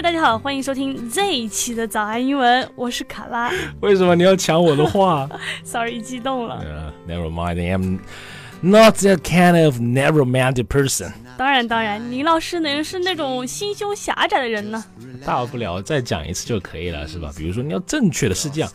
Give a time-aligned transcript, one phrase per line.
[0.00, 3.52] 嘿，大家好，欢迎收听这一期的早安英文，我是卡拉。
[3.80, 5.28] 为什么你要抢我的话
[5.62, 6.58] Sorry，激动了。
[6.64, 7.98] uh, Never mind, I'm
[8.62, 11.12] not that kind of narrow-minded person.
[11.38, 14.84] 当然，当然，倪老师呢是那种心胸狭窄的人呢。
[15.24, 17.32] 大不了再讲一次就可以了，是吧？
[17.36, 18.70] 比如说你要正确的是这样。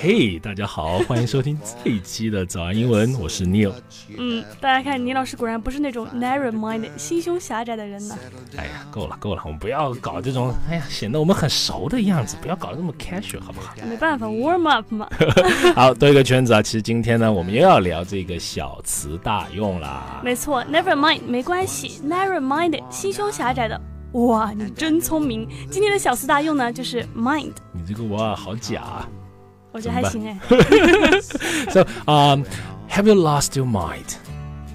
[0.00, 3.72] 嘿，大家好，欢迎收听这一期的早安英文，我是 Neil。
[4.16, 8.16] 嗯，大家看，倪老师果然不是那种 narrow-minded 心胸狭窄的人呢。
[8.56, 13.74] 哎呀，够了够了，我们不要搞这种哎呀显得我们很熟的样子，不要搞得那么 casual 好不好？
[13.86, 15.08] 没办法，warm up 嘛。
[15.74, 16.62] 好，兜一个圈子啊。
[16.62, 20.20] 其实今天呢，我们又要聊这个小词大用啦。
[20.24, 23.80] 没错，never mind 没关系，narrow-minded 心胸狭窄的。
[24.12, 25.48] 哇，你真聪明！
[25.70, 29.08] 今天的小词大用呢，就是 mind，你这个哇，好假啊！
[29.72, 30.38] 我觉得还行哎。
[31.70, 32.44] So, um,
[32.90, 34.16] have you lost your mind?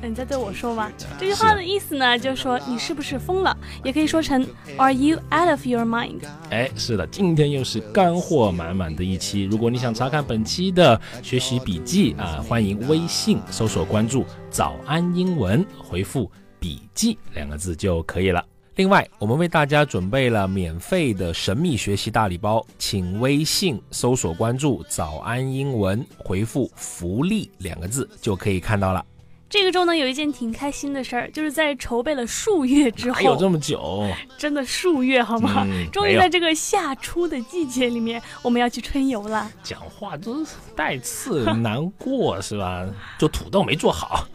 [0.08, 0.92] 你在对我说吗？
[1.20, 4.46] 这句话的意思呢，就是说你是不是疯了，也可以说成
[4.78, 6.22] Are you out of your mind？
[6.50, 9.44] 哎，是的，今天又是干货满满的一期。
[9.44, 18.44] 如果你想查看本期的学习笔记啊，欢迎微信搜索关注“早安英文”，回复“笔记”两个字就可以了。
[18.76, 29.04] 另外，我们为大家准备了免费的神秘学习大礼包，请微信搜索关注“早安英文”，回复“福利”两个字就可以看到了。
[29.50, 34.06] 这个周呢，有一件挺开心的事儿，就是在筹备了数月之后，哪有这么久？
[34.38, 35.66] 真的数月好吗？
[35.66, 39.50] 嗯终于在这个夏初的季节里面，我们要去春游了。
[39.64, 42.86] 讲话都是带刺，难过是吧？
[43.18, 44.28] 就土豆没做好。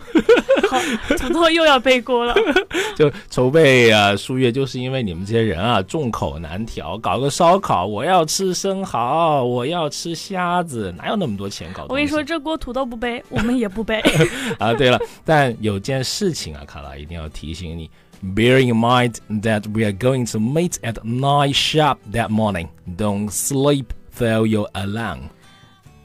[0.72, 0.78] 好，
[1.16, 2.34] 土豆又要背锅了。
[2.96, 11.84] 就筹备啊，数月，就是因为你们这些人啊，众口难调，搞个烧烤，我要吃生蚝，我要吃虾子，哪有那么多钱搞？
[11.88, 14.00] 我跟你说，这锅土豆不背，我们也不背。
[14.58, 17.90] 啊，对了，但有件事情啊，卡拉一定要提醒你。
[18.22, 22.68] Bear in mind that we are going to meet at nine sharp that morning.
[22.96, 25.22] Don't sleep till your alarm.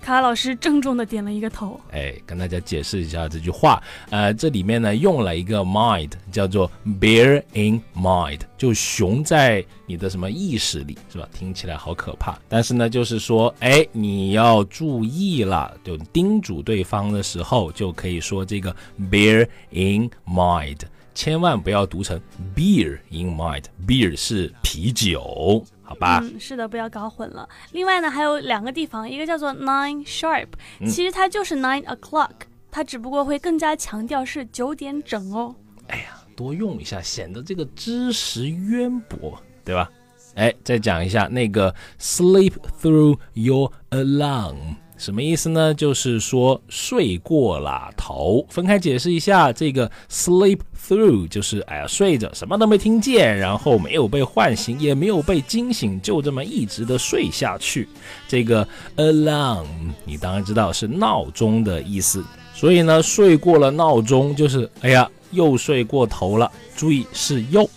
[0.08, 1.78] 卡老师郑重的点了一个头。
[1.92, 3.84] 哎，跟大家解释一下这句话。
[4.10, 11.28] 呃，这里面呢用了一个 mind，叫做 bear in mind，就熊在你的什么意识里，是吧？
[11.34, 12.40] 听起来好可怕。
[12.48, 18.74] 但是呢，就是说，哎，你要注意了，就叮嘱对方的时候，就可以说这个
[19.12, 20.80] bear in mind，
[21.14, 22.18] 千万不要读成
[22.56, 23.66] beer in mind。
[23.86, 26.20] beer 是啤酒，好吧？
[26.22, 27.48] 嗯，是的，不要搞混了。
[27.72, 30.50] 另外呢，还有两个地方，一个叫做 nine sharp，
[30.86, 32.32] 其实它就是 nine o'clock，
[32.70, 35.56] 它只不过会更加强调是九点整哦。
[35.88, 39.90] 哎呀，多用一下，显得这个知识渊博，对吧？
[40.36, 44.76] 哎，再讲一下那个 sleep through your alarm。
[44.98, 45.74] 什么意思呢？
[45.74, 48.46] 就是说睡过了头。
[48.50, 57.88] 分开解释一下，这个 sleep through 就是哎呀睡着，什么都没听见，然后没有被唤醒，也没有被惊醒，就这么一直的睡下去。
[58.28, 59.66] 这个 alarm
[60.04, 66.52] 你当然知道是闹钟的意思，所以呢，睡过了闹钟就是哎呀又睡过头了。
[66.76, 67.70] 注意是又。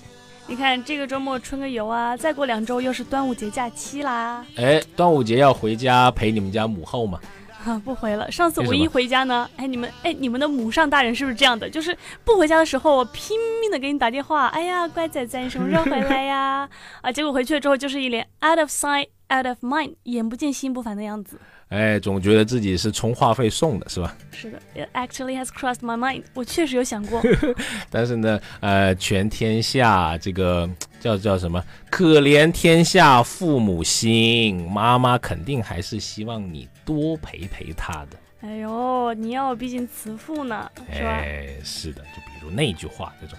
[0.50, 4.44] 你看这个周末春个游啊，再过两周又是端午节假期啦。
[4.56, 7.20] 哎，端午节要回家陪你们家母后吗？
[7.64, 8.28] 啊，不回了。
[8.32, 11.70] 上次我一回家呢，哎，你们哎，你们的母上大人是不是这样的？
[11.70, 16.68] 就是不回家的时候，我拼命的给你打电话，哎呀，乖仔仔，你什么时候回来呀？
[17.00, 21.38] 啊，结果回去了之后就是一脸 out of sight, out of mind，眼不见心不烦的样子。
[21.70, 24.16] 哎，总觉得自己是充话费送的，是吧？
[24.32, 27.22] 是的，it actually has crossed my mind，我确实有想过。
[27.88, 31.64] 但是呢，呃，全天下这个叫叫什么？
[31.88, 38.18] 可怜天下父母心，妈妈肯定还是希望你多陪陪她的。
[38.40, 41.08] 哎呦，你要毕竟慈父呢，是吧？
[41.08, 43.38] 哎，是的，就比如那句话，叫做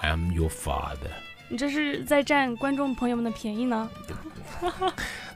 [0.00, 1.10] "I am your father"。
[1.48, 3.90] 你这是在占观众朋友们的便宜呢？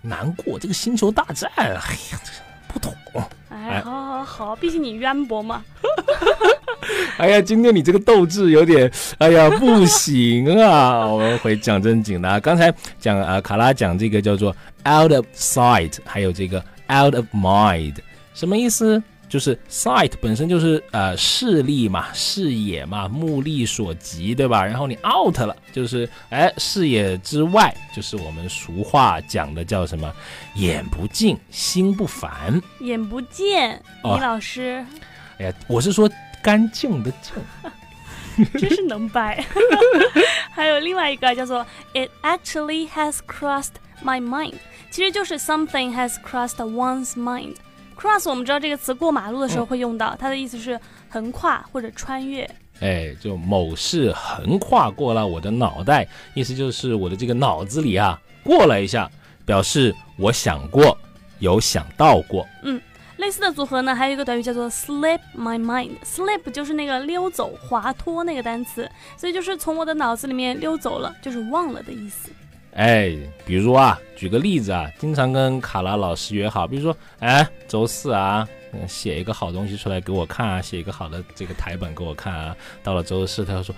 [0.03, 1.81] 难过，这个星球大战，哎呀，
[2.25, 2.33] 这
[2.73, 2.95] 不懂。
[3.49, 5.65] 哎，哎好好好，毕竟你渊博嘛。
[7.19, 11.07] 哎呀，今天你这个斗志有点，哎呀，不行啊！
[11.07, 12.39] 我们回讲正经的啊。
[12.39, 14.55] 刚才讲啊，卡拉讲这个叫做
[14.85, 16.59] out of sight，还有这个
[16.89, 17.95] out of mind，
[18.35, 19.03] 什么意思？
[19.29, 24.65] 就是 sight 本身就是呃视力嘛，视野嘛，目力所及，对吧？
[24.65, 30.13] 然后你 out 了，就是哎视野之外，就是我们俗话讲的叫什么？
[30.55, 32.61] 眼不进，心不烦。
[32.81, 34.85] 眼不见，李老师、
[35.39, 36.11] 哎呀，我是说
[36.43, 37.35] 干净的净。
[38.59, 39.43] 真是能掰。
[40.53, 43.73] 还有另外一个叫做 It actually has crossed
[44.05, 44.57] my mind，
[44.91, 47.55] 其实就是 something has crossed one's mind。
[47.99, 50.79] Cross 我们知道这个词过马路的时候会用到，它的意思是
[51.09, 52.49] 横跨或者穿越。
[52.81, 59.11] 哎，就某事横跨过了我的脑袋，意思就是我的这个脑子里啊过了一下，
[59.47, 60.97] 表示我想过，
[61.39, 62.47] 有想到过。
[62.65, 62.79] 嗯，
[63.17, 65.93] 类似的组合呢，还有一个短语叫做 slip my mind。
[66.05, 72.31] slip 就是那个溜走、滑脱那个单词，所以就是从我的脑子里面溜走了，就是忘了的意思。
[72.77, 78.47] 哎，比如啊，举个例子啊，经常跟卡拉老师约好，比如说，哎，周四啊。
[78.87, 82.55] 写一个好东西出来给我看啊，写一个好的这个台本给我看啊。
[82.83, 83.75] 到了周四，他又说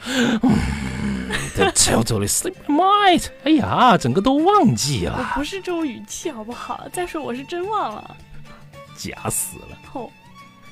[1.55, 3.27] ，The totally sleep mind。
[3.45, 5.17] 哎呀，整个都忘记了。
[5.17, 6.89] 我不是这种语气好不好？
[6.93, 8.17] 再说我是真忘了，
[8.99, 9.79] 假死了。
[9.93, 10.11] 哦，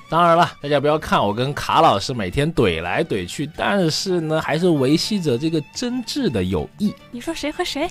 [0.08, 6.94] 当然了，大家不要看我跟卡老师每天怼来怼去，但是呢，还是维系着这个真挚的友谊。
[7.10, 7.90] 你说谁和谁？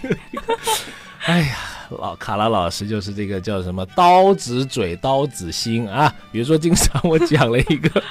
[1.25, 1.55] 哎呀。
[1.99, 6.11] 老卡拉老师就是这个叫什么刀子嘴刀子心啊！
[6.31, 8.03] 比如说，经常我讲了一个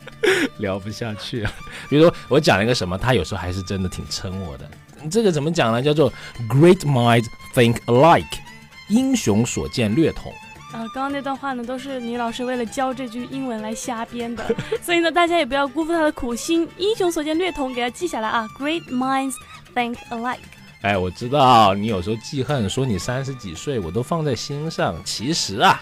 [0.60, 1.50] 聊不下去啊。
[1.88, 4.70] 比如说，我讲了一个什么，他有时候还是真的挺撑我的。
[5.10, 5.80] 这个怎么讲呢？
[5.80, 6.12] 叫做
[6.46, 7.24] Great minds
[7.54, 8.26] think alike，
[8.90, 10.30] 英雄所见略同。
[10.72, 14.44] 啊，刚刚那段话呢，都是女老师为了教这句英文来瞎编的。
[14.82, 18.48] 所以呢，大家也不要辜负她的苦心，英雄所见略同，给她记下来啊。
[18.58, 19.34] Great minds
[19.74, 20.38] think alike。
[20.80, 24.96] 哎，我知道你有时候记恨，说你三十几岁，我都放在心上。
[25.04, 25.80] 其实啊，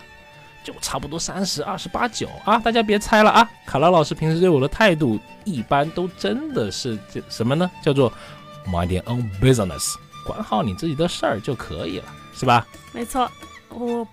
[0.64, 3.48] 就差不多三十二十八九啊，大家别猜了啊。
[3.64, 7.70] 卡拉老师平时对我的态度，一般都真的是这什么呢？
[7.81, 8.12] 叫做
[8.66, 9.94] mind your own business，
[10.26, 12.04] 管好你自己的事儿就可以了，
[12.34, 12.66] 是吧？
[12.92, 13.31] 没错，
[13.70, 14.06] 我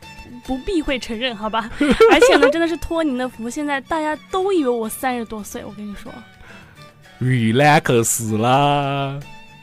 [0.46, 1.70] 不避讳承认，好吧。
[1.80, 6.12] 而且呢，真的是托您的福，现在大家都以为我三十多岁，我跟你说
[7.22, 9.20] ，relax 啦。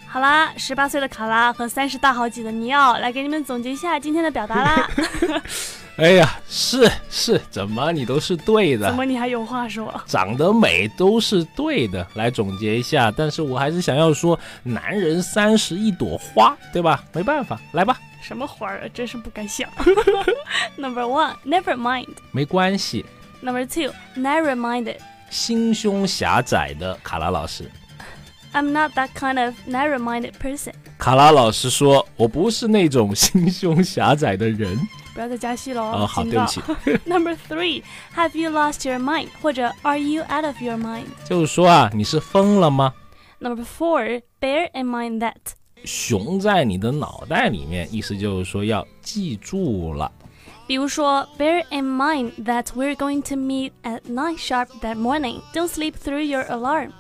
[0.07, 4.91] 好啦，十八岁的卡拉和三十大好几的尼奥来给你们总结一下今天的表达啦。
[5.97, 8.89] 哎呀，是是，怎么你都是对的？
[8.89, 9.95] 怎么你还有话说？
[10.07, 12.05] 长得美都是对的。
[12.15, 17.05] 来总结一下，但是我还是想要说，男人三十一朵花，对吧？
[17.13, 17.97] 没办法，来吧。
[18.24, 18.88] 什 么花儿啊？
[18.94, 19.70] 真是不敢想。
[20.76, 22.16] Number one, never mind。
[22.32, 23.06] 没关系。
[23.42, 24.98] Number two, narrow-minded。
[25.30, 27.70] 心胸狭窄的卡拉老师。
[28.52, 30.74] I'm not that kind of narrow-minded person。
[30.98, 34.78] 卡拉老师说：“我不是那种心胸狭窄的人。”
[35.14, 36.08] 不要再加戏了哦。
[36.08, 36.62] 好，对不起。
[37.06, 37.84] Number three,
[38.16, 39.28] have you lost your mind？
[39.42, 41.06] 或者 Are you out of your mind？
[41.26, 42.94] 就是说啊，你是疯了吗？
[43.40, 45.36] Number four, bear in mind that。
[45.86, 50.12] 熊在你的脑袋里面，意思就是说要记住了。
[50.68, 55.42] 比如说，bear in mind that we're going to meet at nine sharp that morning.
[55.54, 56.92] Don't sleep through your alarm.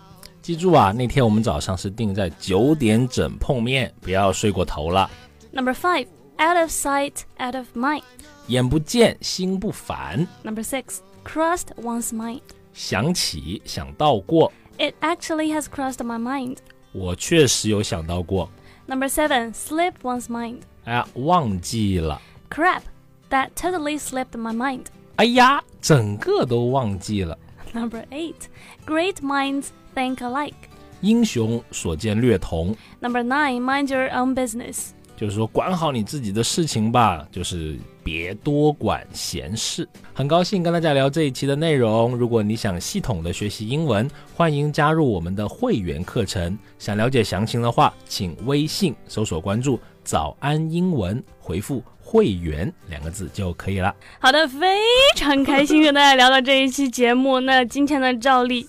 [0.41, 5.09] 记住啊，那天我们早上是定在九点整碰面，不要睡过头了。
[5.51, 6.07] Number five,
[6.39, 8.01] out of sight, out of mind。
[8.47, 10.27] 眼不见心不烦。
[10.41, 12.41] Number six, crossed one's mind。
[12.73, 14.51] 想起想到过。
[14.79, 16.57] It actually has crossed my mind。
[16.91, 18.49] 我确实有想到过。
[18.87, 20.61] Number seven, slip one's mind。
[20.85, 22.21] 哎呀，忘记了。
[22.49, 22.81] Crap,
[23.29, 24.85] that totally slipped my mind。
[25.17, 27.37] 哎呀，整个都忘记了。
[27.73, 28.47] Number eight,
[28.87, 30.53] great minds think alike，
[31.01, 32.75] 英雄所见略同。
[32.99, 34.89] Number nine, mind your own business，
[35.24, 39.88] 就是说管好你自己的事情吧，就是别多管闲事。
[40.12, 42.14] 很高兴跟大家聊这一期的内容。
[42.14, 44.06] 如果你想系统的学习英文，
[44.36, 46.58] 欢迎加入我们的会员课程。
[46.78, 53.94] 想了解详情的话，请微信搜索关注“早安英文”，回复“会员”两个字就可以了。
[54.18, 54.76] 好的，非
[55.16, 57.40] 常开心跟大家聊到这一期节目。
[57.40, 58.68] 那今天的照例。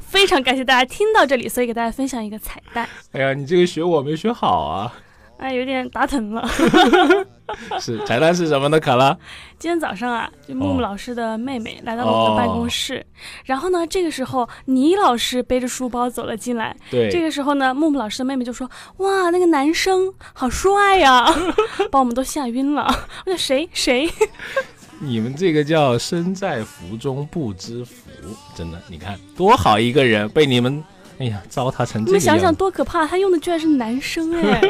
[0.00, 2.88] 非常感谢大家听到这里，所以给大家分享一个彩蛋。
[3.12, 4.92] 哎呀，你这个学我没学好啊！
[5.44, 6.42] 哎，有点打疼了。
[7.78, 8.80] 是彩蛋是什么呢？
[8.80, 9.14] 卡拉？
[9.58, 13.04] 今天早上啊，就木木老师的妹妹来到了我的办公室，
[13.44, 16.74] 然后呢，这个时候倪老师背着书包走了进来。
[16.90, 21.26] 对，这个时候呢，木木老师的妹妹就说：“哇，那个男生好帅呀！”
[21.92, 22.86] 把我们都吓晕了。
[23.26, 24.08] 我说：“谁谁？”
[24.98, 28.08] 你们这个叫身在福中不知福，
[28.56, 30.82] 真的，你看多好一个人，被你们，
[31.18, 32.06] 哎呀，糟蹋成这样。
[32.06, 34.60] 你们想想多可怕，他用的居然是男生哎。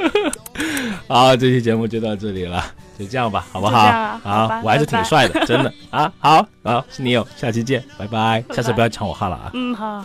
[1.09, 2.65] 好，这期节目就到这里了，
[2.99, 4.19] 就这样吧，好不好？
[4.23, 6.13] 好，我还是挺帅的，真的啊。
[6.19, 8.43] 好，好，是你有，下期见，拜拜。
[8.51, 9.51] 下次不要抢我号了啊。
[9.53, 10.05] 嗯，好。